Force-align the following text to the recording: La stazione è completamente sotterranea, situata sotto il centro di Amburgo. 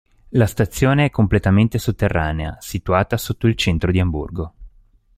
La 0.29 0.47
stazione 0.47 1.05
è 1.05 1.09
completamente 1.11 1.77
sotterranea, 1.77 2.57
situata 2.59 3.17
sotto 3.17 3.45
il 3.45 3.53
centro 3.53 3.91
di 3.91 3.99
Amburgo. 3.99 4.53